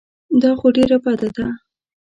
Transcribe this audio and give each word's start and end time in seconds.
دا 0.41 0.51
خو 0.59 0.67
ډېره 0.75 0.97
بده 1.05 1.29
ده. 1.35 1.45